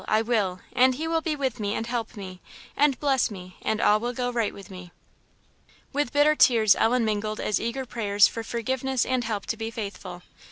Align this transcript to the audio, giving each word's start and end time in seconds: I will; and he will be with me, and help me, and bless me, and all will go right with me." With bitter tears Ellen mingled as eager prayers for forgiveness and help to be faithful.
I 0.07 0.23
will; 0.23 0.61
and 0.73 0.95
he 0.95 1.07
will 1.07 1.21
be 1.21 1.35
with 1.35 1.59
me, 1.59 1.75
and 1.75 1.85
help 1.85 2.17
me, 2.17 2.41
and 2.75 2.99
bless 2.99 3.29
me, 3.29 3.57
and 3.61 3.79
all 3.79 3.99
will 3.99 4.13
go 4.13 4.31
right 4.31 4.51
with 4.51 4.71
me." 4.71 4.91
With 5.93 6.11
bitter 6.11 6.33
tears 6.33 6.75
Ellen 6.75 7.05
mingled 7.05 7.39
as 7.39 7.61
eager 7.61 7.85
prayers 7.85 8.25
for 8.27 8.41
forgiveness 8.41 9.05
and 9.05 9.23
help 9.23 9.45
to 9.45 9.57
be 9.57 9.69
faithful. 9.69 10.23